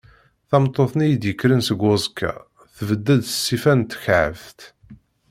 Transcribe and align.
Tameṭṭut-nni 0.49 1.07
i 1.11 1.15
d-yekkren 1.21 1.61
seg 1.67 1.79
uẓekka, 1.87 2.33
tbedd-d 2.75 3.21
s 3.27 3.33
ṣṣifa 3.39 3.73
n 3.77 3.81
tekɛebt. 3.91 4.59